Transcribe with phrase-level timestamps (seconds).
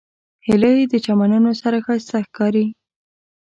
[0.47, 2.65] هیلۍ د چمنونو سره ښایسته ښکاري